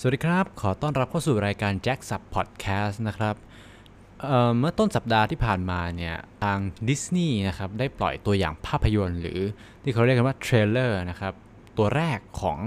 [0.00, 4.24] สวัสดีครับ ขอต้อนรับเข้าสู่รายการ แจกศัพท์ Podcast นะครับ
[4.58, 9.40] เมื่อต้นสัปดาห์ที่ผ่านมาเนี่ย ทางดิสนีย์นะครับ ได้ปล่อยตัวอย่างภาพยนตร์หรือ
[9.82, 11.34] ที่เขาเรียกกันว่า trailer นะครับ
[11.78, 12.58] ตัวแรกของ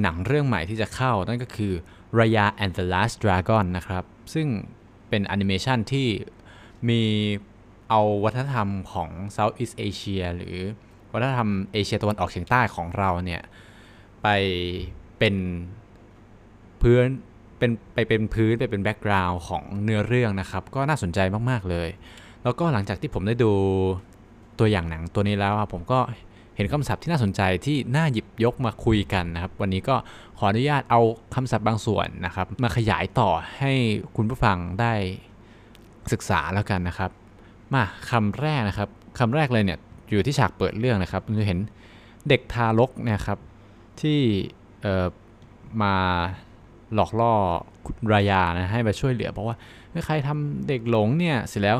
[0.00, 1.72] หนังเรื่องใหม่ที่จะเข้า นั่นก็คือ
[2.18, 4.04] Raya and the Last Dragon นะครับ
[4.34, 4.46] ซึ่ง
[5.08, 6.08] เป็นแอนิเมชันที่
[6.88, 7.02] มี
[7.90, 10.56] เอาวัฒนธรรมของ Southeast Asia หรือ
[11.12, 13.42] วัฒนธรรมเอเชียตะวันออกเฉียงใต้ของเราเนี่ย
[14.22, 14.28] ไป
[15.20, 15.36] เป็น
[16.82, 17.04] พื้น
[17.58, 21.18] เป็นไปเป็นพื้นไปเป็นแบ็กกราวน์ของเนื้อเรื่องนะครับ ก็น่าสนใจ
[21.50, 21.88] มากๆเลย
[22.42, 23.52] แล้วก็หลังจากที่ผมได้ดู
[24.58, 25.98] ตัวอย่างหนังตัวนี้แล้วผมก็
[26.56, 29.96] เห็นคำศัพท์ที่น่าสนใจที่น่าหยิบยกมาคุยกันนะครับ วันนี้ก็
[30.38, 31.00] ขออนุญาตเอา
[31.34, 33.72] คำศัพท์บางส่วนนะครับ มาขยายต่อให้
[34.16, 34.92] คุณผู้ฟังได้
[36.12, 37.10] ศึกษาแล้วกันนะครับ
[37.74, 38.88] มาคำแรกนะครับ
[39.18, 39.78] คำแรกเลยเนี่ย
[40.10, 41.58] อยู่ที่ฉากเปิดเรื่องนะครับจะเห็น
[42.28, 43.38] เด็กทารกนะครับ
[44.00, 44.20] ที่
[45.82, 45.94] มา
[46.94, 47.32] หลอกล่อ
[48.12, 49.56] รายานะให้มาช่วยเหลือบอกว่า
[50.06, 51.76] ใครทำเด็กหลงเนี่ยเสร็จแล้ว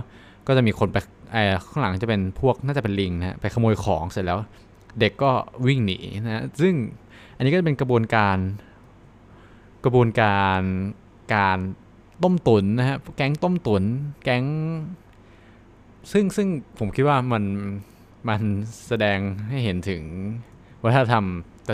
[0.46, 0.96] ก็จะมีคนไป
[1.32, 4.38] เอ่อข้างหลังจะเป็นพวกน่าจะเป็นลิงนะไปขโมยของเสร็จแล้ว
[5.00, 5.30] เด็กก็
[5.66, 6.74] วิ่งหนีนะซึ่ง
[7.36, 8.36] อันนี้ก็จะเป็นกระบวนการ
[9.84, 10.60] กระบวนการ
[11.34, 11.58] การ
[12.22, 13.82] ต้มตุ๋นนะฮะแก๊งต้มตุ๋น
[14.24, 14.44] แก๊ง
[16.12, 16.48] ซึ่งซึ่ง
[16.78, 17.44] ผมคิดว่ามัน
[18.28, 18.42] มัน
[18.86, 20.02] แสดงให้เห็นถึง
[20.84, 21.24] วัฒนธรรม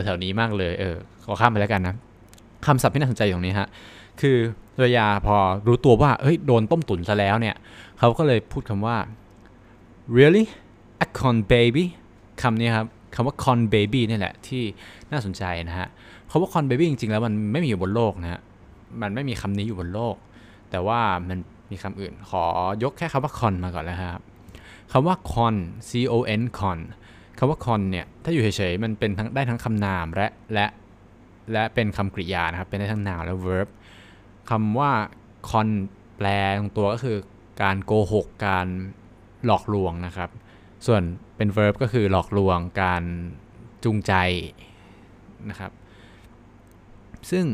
[0.04, 1.94] แถวนี้มากเลย เออขอข้ามไปแล้วกันนะ
[2.66, 3.68] คำศัพท์ที่น่าสนใจอยู่ตรงนี้ฮะ
[4.20, 4.36] คือ
[4.78, 7.56] เรยาพอรู้ตัวว่าเฮ้ยโดนต้มตุ๋นซะแล้วเนี่ย
[7.98, 8.96] เขาก็เลยพูดคำว่า
[10.16, 10.44] really
[11.04, 11.84] a con baby
[12.42, 14.62] คำนี้ครับคำว่า con baby นี่แหละที่
[15.12, 15.88] น่าสนใจนะฮะ
[16.30, 18.40] คำว่า con baby จริงๆ แล้วมันไม่มีอยู่บนโลกนะฮะ
[19.02, 20.14] มันไม่มีคำนี้อยู่บนโลก
[20.70, 21.38] แต่ว่ามัน
[21.70, 22.44] มีคำอื่น ขอ
[22.82, 24.22] ยกแค่คำว่า con มาก่อนแล้วครับ
[24.92, 25.54] คำว่า con
[25.88, 26.78] c o n con
[27.38, 30.66] คำว่า con เนี่ยถ้าอยู่เฉยๆ มันเป็นทั้งได้ทั้งคำนามและและ
[31.52, 33.68] และเป็นคำกริยานะครับ เป็นได้ทั้ง noun และ verb
[34.50, 34.92] คำว่า
[35.50, 35.68] con
[36.16, 36.26] แปล
[36.58, 37.18] ตรงตัวก็คือ
[37.62, 38.66] การโกหก การ
[39.46, 40.30] หลอกลวงนะครับ
[40.86, 41.02] ส่วน
[41.36, 43.02] เป็น verb ก็คือหลอกลวง การ
[43.84, 44.12] จูงใจ
[45.48, 45.72] นะครับ
[47.30, 47.44] ซึ่ง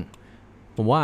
[0.77, 1.03] ผมว่า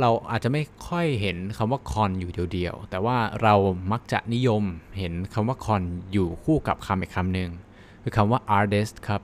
[0.00, 3.54] เราอาจจะไม่ค่อยเห็นคำว่า con อยู่เดียวๆ แต่ว่าเรา
[3.92, 4.62] มักจะนิยม
[4.98, 5.82] เห็นคำว่า con
[6.12, 7.50] อยู่คู่กับคำอีกคำหนึ่ง
[8.02, 9.22] คือคำว่า artist ครับ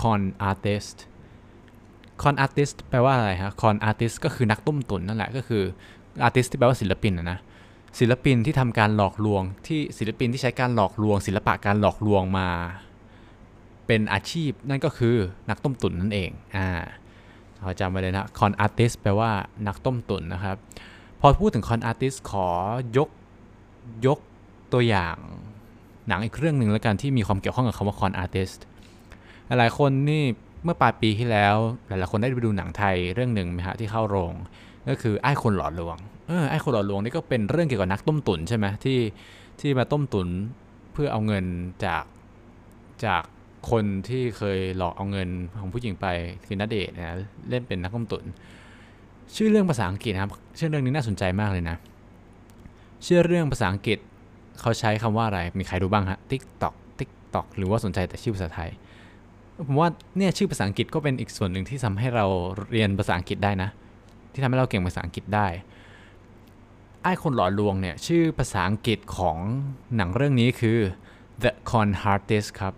[0.00, 0.20] con
[0.50, 0.96] artist
[2.22, 5.62] con artist แปลว่าอะไรฮะ con artist ก็คือนักต้มตุ๋นนั่นแหละก็คือ
[6.26, 7.38] artist ที่แปลว่าศิลปินนะนะ
[7.98, 12.48] ศิลปินที่ทำการหลอกลวงที่ศิลปินที่ใช้การหลอกลวง ศิลปะการหลอกลวงมา
[13.86, 15.16] เป็นอาชีพนั่นก็คือ
[15.50, 16.68] นักต้มตุ๋นนั่นเองอ่า
[17.62, 19.30] ขอจำไว้เลยนะ con artist แปลว่า
[19.66, 20.56] นักต้มตุ๋นนะครับ
[21.20, 22.48] พอพูดถึง con artist ขอ
[22.96, 23.08] ยก
[24.06, 24.18] ยก
[24.72, 25.16] ตัวอย่าง
[26.08, 28.58] หนังอีกเรื่องหนึ่งแล้วกันที่มีความเกี่ยวข้องกับคำว่า con artist
[29.46, 30.24] หลายคนนี่
[30.64, 31.56] เมื่อปลายปีที่แล้ว
[31.86, 34.32] หลายๆคนได้ไปดูหนังไทยเรื่องหนึ่งไหมฮะที่เข้าโรง
[34.88, 35.96] ก็คือไอ้คนหลอดลวง
[36.28, 38.98] เออไอ้คนหลอดลวงนี่ก็เป็นเรื่องเกี่ยวกับนักต้มตุ๋นใช่ไหมที่
[39.60, 40.28] ที่มาต้มตุ๋น
[40.92, 41.44] เพื่อเอาเงิน
[41.84, 42.04] จาก
[43.04, 43.22] จาก
[43.70, 45.28] คนที่เคยหลอกเอาเงิน
[45.58, 46.06] ของผู้หญิงไป
[46.44, 47.16] คือณเดชน์นะ
[47.48, 48.24] เล่นเป็นนักต้มตุ๋น
[49.36, 51.76] ชื่อเรื่องภาษาอังกฤษนะครับชื่อเรื่องนี้น่าสนใจมากเลยนะ
[53.06, 53.98] ชื่อเรื่องภาษาอังกฤษ
[54.60, 58.70] เขาใช้คำว่าอะไรมีใครรู้บ้างฮะ TikTok TikTok หรือว่าสนใจแต่ชื่อภาษาไทย
[59.66, 62.26] ผมว่าเนี่ยชื่อภาษาอังกฤษก็เป็นอีกส่วนหนึ่งที่ทำให้เรา
[62.70, 63.70] เรียนภาษาอังกฤษได้นะ
[64.32, 65.46] ที่ทำให้เราเก่งภาษาอังกฤษได้
[67.02, 69.36] ไอ้คนหล่อลวงเนี่ยชื่อภาษาอังกฤษของ
[69.96, 70.78] หนังเรื่องนี้คือ
[71.42, 72.74] The Con Artist ครับ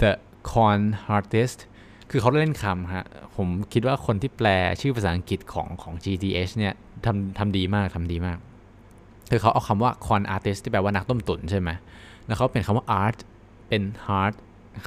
[0.00, 0.12] The
[0.50, 0.80] Con
[1.16, 1.58] Artist
[2.10, 3.06] คือเขาเล่นคำฮะ
[3.36, 4.48] ผมคิดว่าคนที่แปล
[4.80, 6.74] ชื่อภาษาอังกฤษของของ GTH เนี่ย
[7.04, 8.38] ทำทำดีมากทำดีมาก
[9.30, 11.70] คือเขาเอาคำว่า con artist ที่แปลว่านักต้มตุ๋นใช่ไหม
[12.26, 13.18] แล้วเขาเป็นคำว่า art
[13.68, 14.34] เป็น heart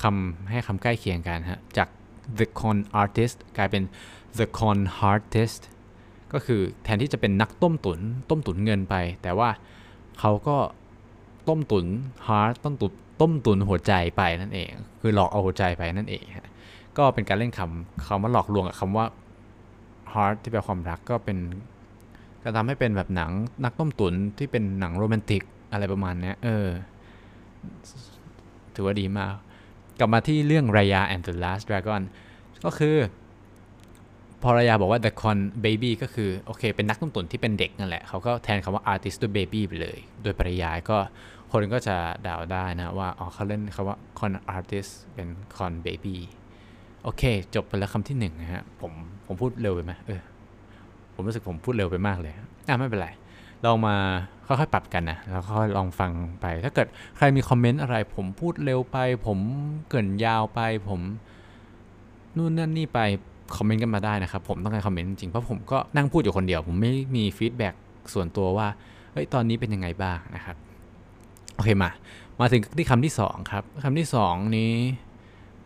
[0.01, 1.87] คำให้คำใกล้เคียงกันฮะ จาก
[2.37, 3.83] the con artist กลายเป็น
[4.37, 4.79] the con
[5.11, 5.61] artist
[6.33, 7.99] ก็คือแทนที่จะเป็นนักต้มตุน
[8.29, 9.49] ต้มตุนเงินไป แต่ว่า
[10.19, 10.57] เขาก็
[11.47, 11.85] ต้มตุน
[12.27, 14.71] heart ต้มตุนต้มตุนหัวใจไปนั่นเอง
[15.01, 16.47] คือหลอกเอาหัวใจไปนั่นเองฮะ
[16.97, 19.05] ก็เป็นการเล่นคำคำว่าหลอกลวงกับคำว่า
[20.13, 21.37] heart ที่แปลความรักก็เป็น
[22.43, 23.31] ก็ทำให้เป็นแบบหนัง
[23.63, 26.67] นักต้มตุนที่เป็นหนังโรแมนติกอะไรประมาณนี้เออ
[28.73, 29.33] ถือว่าดีมาก
[29.99, 32.01] กลับมาที่เรื่อง Raya and the Last Dragon
[32.65, 32.97] ก็คือ
[34.41, 40.97] พอรายาบอกว่า the con baby ก็คือ โอเค เป็นนักต้มตุ๋นที่เป็นเด็กนั่นแหละ เขาก็แทนคำว่า artist ด้วย baby ไปเลย โดยปริยายก็
[41.51, 46.17] คนก็จะเดาได้นะว่า อ๋อเขาเล่นคำว่า con artist เป็น con baby
[47.03, 47.23] โอเค
[47.55, 48.91] จบไปแล้วคำที่หนึ่งนะฮะ ผม
[49.27, 50.21] ผมพูดเร็วไปไหมเออ
[51.15, 52.33] ผมรู้สึกผมพูดเร็วไปมากเลย
[52.67, 53.09] อะ ไม่เป็นไร
[53.63, 53.95] เรามา
[54.47, 56.11] ค่อยๆปรับกันนะแล้วค่อยๆลองฟัง
[56.41, 56.87] ไป ถ้าเกิด
[57.17, 59.39] ใครมี comment อะไร ผมพูดเร็วไป ผม
[59.89, 61.01] เกินยาวไป ผม
[62.37, 62.99] นู่นนั่นนี่ไป
[63.55, 67.73] comment กันมาได้นะครับ ผมต้องการ comment จริงเพราะผมก็นั่งพูดอยู่คนเดียว ผมไม่มี feedback
[68.13, 68.67] ส่วนตัวว่า
[69.13, 70.55] เฮ้ยตอนนี้เป็นยังไงบ้างนะครับ
[71.55, 71.89] โอเคมา
[72.39, 74.71] มาถึงที่คำที่สองครับคำที่สองนี้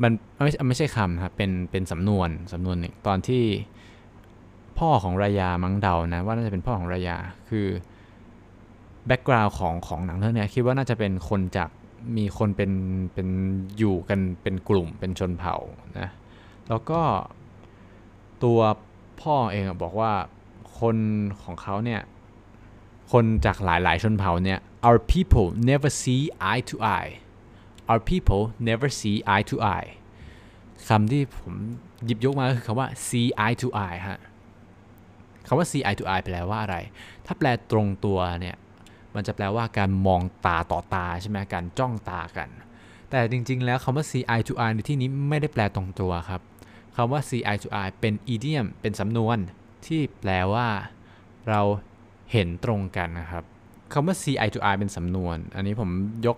[0.03, 0.11] มัน
[0.43, 3.43] ไม่ไม่ใช่คำครับเป็นเป็นสำนวนสำนวนหนึ่งตอนที่
[4.79, 7.17] พ่อของรายามั้งเดานะว่าน่าจะเป็นพ่อของรายา
[7.49, 7.67] คือ
[9.07, 11.69] แบ็กกราวน์ของของหนังเรื่องนี้คิดว่าน่าจะเป็นคนจาก
[12.17, 12.71] มีคนเป็น
[13.13, 13.27] เป็น
[13.77, 15.55] อยู่กันเป็นกลุ่มเป็นชนเผ่า
[15.99, 16.09] นะ
[16.69, 17.01] แล้วก็
[18.43, 18.59] ตัว
[19.21, 20.11] พ่อเองบอกว่า
[20.79, 20.97] คน
[21.43, 22.01] ของเขาเนี่ย
[23.11, 27.11] คนจากหลายๆชนเผ่าเนี่ย our people never see eye to eye
[27.89, 29.89] our people never see eye to eye
[30.87, 31.53] คำที่ผม
[32.05, 34.19] หยิบยกมาคือคำว่า see eye to eye ฮะ
[35.47, 36.77] คำว่า see eye to eye แปลว่าอะไร
[37.25, 38.55] ถ้าแปลตรงตัวเนี่ย
[39.15, 42.49] มันจะแปลว่าการมองตาต่อตาใช่ไหมการจ้องตากัน
[43.09, 46.41] แต่จริง ๆ แล้วคำว่า see eye to eye ในที่นี้ไม่ได้แปลตรงตัวครับ
[46.95, 49.37] คำว่า see eye to eye เป็น idiom เป็นสำนวน
[49.85, 50.67] ที่แปลว่า
[51.49, 51.61] เรา
[52.31, 53.43] เห็นตรงกันนะครับ
[53.93, 55.89] คำว่า see eye to eye เป็นสำนวน อันนี้ผม
[56.27, 56.37] ยก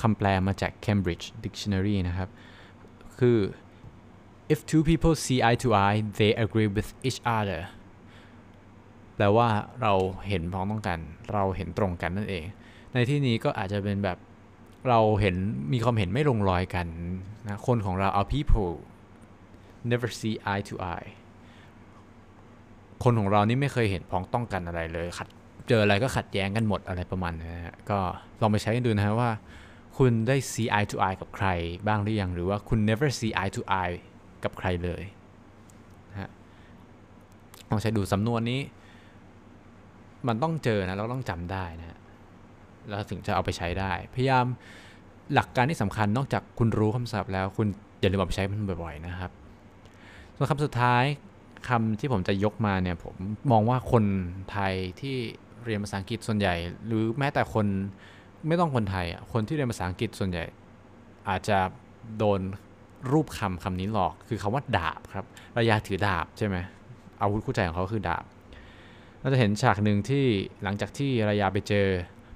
[0.00, 2.28] คำแปลมาจาก Cambridge Dictionary นะครับ
[3.18, 3.38] คือ
[4.52, 7.60] if two people see eye to eye they agree with each other
[9.20, 9.48] แปลว่า
[9.82, 9.94] เรา
[10.28, 10.98] เห็นพ้องต้องกัน
[11.32, 12.44] เราเห็นตรงกันนั่นเอง
[12.94, 14.18] ในที่นี้ก็อาจจะเป็นแบบ
[14.88, 15.36] เราเห็น
[15.72, 16.86] มีความเห็นไม่ลงรอยกัน
[17.46, 18.72] นะคนของเรา our people
[19.90, 21.10] never see eye to eye
[23.04, 25.28] คนของเรานี่ไม่เคยเห็นพ้องต้องกันอะไรเลยขัด
[25.68, 27.98] เจออะไรก็ขัดแย้งกันหมดอะไรประมาณนี้นะฮะก็
[28.40, 29.30] ลองไปใช้กันดูนะฮะว่า
[29.98, 31.48] คุณได้ see eye to eye กับใคร
[31.86, 33.96] บ้างหรือยัง หรือว่าคุณ never see eye to eye
[34.44, 35.02] กับใครเลย
[36.10, 36.30] นะฮะ
[37.70, 38.62] ลองใช้ดูสำนวนนี้
[40.28, 41.98] มันต้องเจอนะเราต้องจำได้นะ
[42.88, 44.46] แล้วถึงจะเอาไปใช้ได้ พยายาม
[45.34, 47.66] หลักการที่สำคัญนอกจากคุณรู้คำศัพท์แล้วคุณ
[48.00, 49.30] อย่าลืมเอาไปใช้มันบ่อยๆนะครับ
[50.36, 51.04] ส่วนคำสุดท้าย
[51.68, 53.14] คำที่ผมจะยกมาเนี่ยผม
[53.50, 54.04] มองว่าคน
[54.52, 55.16] ไทยที่
[55.64, 56.54] เรียนภาษาอังกฤษส่วนใหญ่
[56.86, 57.66] หรือแม้แต่คน
[58.46, 60.44] ไม่ต้องคนไทยคนที่เรียนภาษาอังกฤษส่วนใหญ่
[61.28, 61.58] อาจจะ
[62.18, 62.40] โดน
[63.12, 65.24] รูปคำคำนี้หลอก คือคำว่าดาบครับ
[65.56, 66.56] ระยาถือดาบใช่ไหม
[67.20, 68.24] อาวุธคู่ใจของเขาคือดาบ
[69.20, 70.24] เราจะเห็นฉากหนึ่งที่
[70.62, 71.86] หลังจากที่ระยาไปเจอ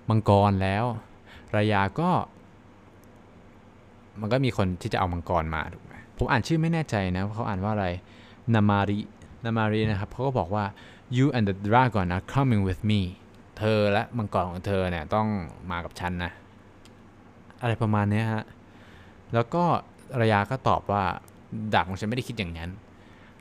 [0.08, 0.84] มังกรแล้ว
[1.56, 2.10] ระยาก็
[4.20, 7.88] มันก็มีคนที่จะเอามังกรมาถูกไหมผมอ่านชื่อไม่แน่ใจนะเขาอ่านว่าอะไร
[8.54, 8.98] นามาริ
[9.44, 10.64] นามารีนะครับเขาก็บอกว่า
[11.16, 13.00] you and the dragon are coming with me
[13.58, 15.28] เธอและมังกรของเธอเนี่ยต้อง
[15.70, 16.32] มากับฉันนะ
[17.62, 18.44] อะไรประมาณนี้ฮะ
[19.34, 19.64] แล้วก็
[20.20, 21.04] รายาก็ตอบว่า
[21.74, 22.70] ดาบของฉันไม่ได้คิดอย่างนั้น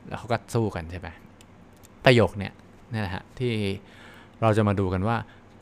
[0.06, 1.08] แล้วเขาก็สู้กันใช่ไหม
[2.04, 2.52] ประโยคเนี่ย
[2.94, 3.52] นี่แหละฮะที่
[4.40, 5.16] เราจะมาดูกันว่า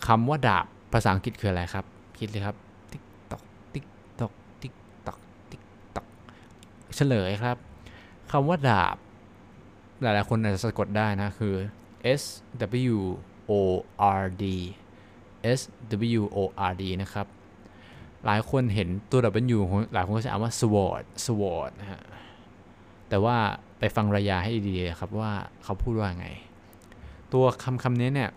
[0.07, 1.85] คำว่าดาบภาษาอังกฤษคืออะไรครับ
[2.19, 2.57] คิดเลยครับ
[2.93, 3.43] tick tock
[3.75, 3.85] tick
[4.21, 4.33] tock
[4.63, 4.75] ติ๊ก
[5.07, 5.19] ตอก
[5.51, 5.63] ติ๊ก
[5.97, 6.07] ตอก
[6.97, 7.57] เฉลยครับ
[8.31, 8.97] คำว่าดาบ
[10.03, 11.55] หลายๆคนอาจจะสะกดได้นะคือ
[12.21, 12.23] S
[12.95, 12.99] W
[13.51, 13.53] O
[14.21, 14.45] R D
[15.59, 15.61] S
[16.21, 16.39] W O
[16.71, 17.27] R D นะครับ
[18.27, 19.21] หลายคนเห็นตัว
[19.57, 19.59] W
[19.95, 22.03] หลายคนก็จะอ่านว่า sword sword นะฮะ
[23.09, 23.37] แต่ว่า
[23.79, 25.33] ไปฟังรายาให้ดีๆครับว่า
[25.65, 26.29] เขาพูดว่าไง
[27.35, 28.31] ตัวคำคำนี้เนี่ย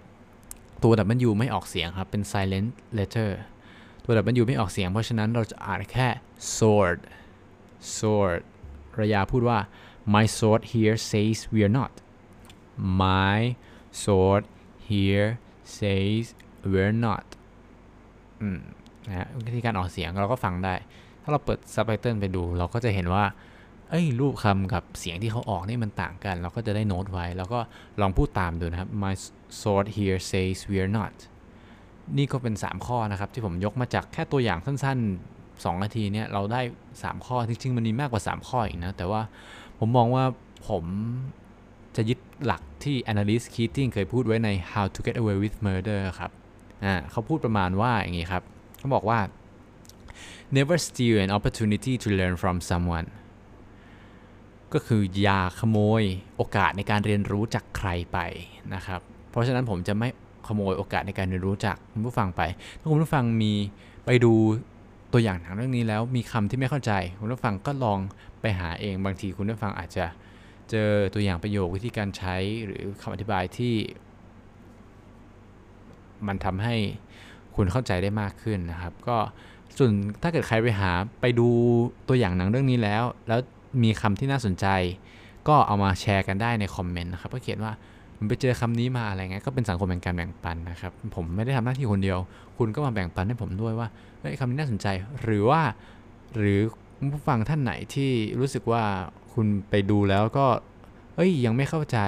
[0.83, 0.93] ตัว
[1.27, 3.31] W ไม่ออกเสียงครับ เป็น silent letter
[4.03, 6.07] ตัว W ไม่ออกเสียง เพราะฉะนั้นเราจะอ่านแค่
[6.55, 6.99] sword
[7.97, 8.41] sword
[8.99, 9.59] ระยาพูดว่า
[10.13, 11.93] my sword here says we are not
[13.03, 13.39] my
[14.03, 14.43] sword
[14.89, 15.29] here
[15.77, 16.25] says
[16.71, 17.25] we're not
[18.41, 18.59] อืม
[19.07, 20.75] นะฮะวิธีการออกเสียงเราก็ฟังได้
[21.21, 23.23] ถ้าเราเปิดซับไตเติลไปดู เราก็จะเห็นว่า
[23.89, 27.59] เอ้ยรูปคำกับเสียงที่เขาออกนี่มันต่างกัน เราก็จะได้โน้ตไว้ แล้วก็
[28.01, 29.13] ลองพูดตามดูนะครับ my
[29.59, 31.15] sword here says we're not
[32.17, 34.97] นี่ก็เป็น 3 ข้อนะครับ ที่ผมยกมาจากแค่ตัวอย่างสั้น
[35.31, 36.61] ๆ 2 นาทีเนี่ยเราได้
[36.93, 39.21] 3 ข้อจริงๆมันมีมากกว่า 3 ข้ออีกนะ แต่ว่า
[39.79, 40.25] ผมมองว่า
[40.69, 40.83] ผม
[41.95, 46.31] จะยึดหลักที่ analyst Keating เคยพูดไว้ใน how to get away with murder ครับ
[46.85, 48.43] อ่าเขาพูดประมาณว่าอย่างนี้ครับ
[48.77, 49.19] เขาบอกว่า
[50.57, 53.07] never steal an opportunity to learn from someone
[54.73, 56.03] ก็คืออย่าขโมย
[56.37, 58.17] โอกาสในการเรียนรู้จากใครไป
[58.73, 60.07] นะครับ เพราะฉะนั้นผมจะไม่
[60.47, 62.41] ขโมยโอกาสในการเรียนรู้จากคุณผู้ฟังไป
[62.79, 63.53] ถ้าคุณผู้ฟังมี
[64.05, 64.33] ไปดู
[65.13, 67.99] ตัวอย่างหนังเรื่องนี้แล้วมีคำที่ไม่เข้าใจ คุณผู้ฟังก็ลอง
[68.41, 70.05] ไปหาเองบางทีคุณผู้ฟังอาจจะ
[70.69, 73.73] เจอตัวอย่างประโยควิธีการใช้หรือคำอธิบายที่
[76.27, 76.75] มันทำให้
[77.55, 79.17] คุณเข้าใจได้มากขึ้นนะครับ ก็
[79.77, 79.91] ส่วน
[80.21, 80.91] ถ้าเกิดใครไปหา
[81.21, 81.47] ไปดู
[82.07, 83.39] ตัวอย่างหนังเรื่องนี้แล้ว แล้ว
[83.83, 84.67] มีคำที่น่าสนใจ
[85.47, 87.71] ก็เอามาแชร์กันได้ในคอมเมนต์นะครับก็เขียนว่า
[88.17, 92.19] ผมไปเจอคำนี้มาอะไรเงี้ยก็เป็นสังคมแห่งการแบ่งปันนะครับ ผมไม่ได้ทำหน้าที่คนเดียว
[92.57, 93.87] คุณก็มาแบ่งปันให้ผมด้วยว่า
[94.19, 94.87] เฮ้ยคำนี้น่าสนใจ
[95.21, 95.61] หรือว่า
[96.37, 96.59] หรือ
[97.11, 98.83] ผู้ฟังท่านไหนที่รู้สึกว่า
[99.33, 100.45] คุณไปดูแล้วก็
[101.15, 101.99] เอ้ยยังไม่เข้าใจ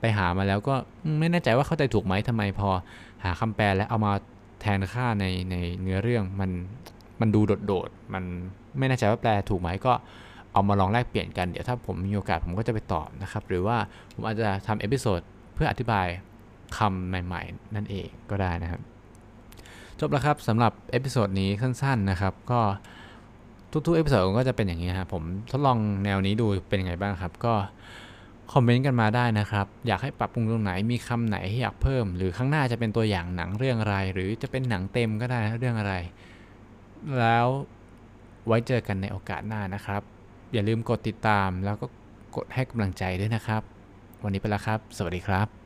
[0.00, 0.74] ไปหามาแล้วก็
[1.18, 2.70] ไม่แน่ใจว่าเข้าใจถูกไหมทำไมพอ
[3.24, 4.12] หาคำแปลแล้วเอามา
[4.60, 6.50] แทนค่าในในเนื้อเรื่องมัน
[7.20, 8.24] มันดูโดดๆมัน
[8.78, 9.92] ไม่แน่ใจว่าแปลถูกไหมก็
[10.56, 13.76] เอามาลองแลกเปลี่ยนกันเดี๋ยวถ้าผมมีโอกาสผมก็จะไปตอบนะครับ หรือว่า
[14.14, 15.20] ผมอาจจะทำ episode
[15.54, 16.06] เพื่ออธิบาย
[16.78, 18.80] คำใหม่ๆ นั่นเองก็ได้นะครับ
[20.00, 22.60] จบแล้วครับสำหรับ episode นี้สั้นๆนะครับ ก็
[23.72, 27.54] ทุกๆ episode ก็จะเป็นอย่างนี้ครับผมทดลองแนวนี้ดูเป็นยังไงบ้างครับ ก็
[28.52, 35.94] คอมเมนต์กันมาได้นะครับ อยากให้ปรับปรุงตรงไหนมีคำไหนที่อยากเพิ่ม หรือข้างหน้าจะเป็นตัวอย่างหนังเรื่องอะไร หรือจะเป็นหนังเต็มก็ได้เรื่องอะไร
[37.18, 37.46] แล้ว
[38.46, 40.02] ไว้เจอกันในโอกาสหน้านะครับ
[40.52, 41.86] อย่าลืมกดติดตามแล้วก็
[42.36, 43.62] กดให้กำลังใจด้วยนะครับ
[44.24, 45.65] วันนี้ไปแล้วครับ สวัสดีครับ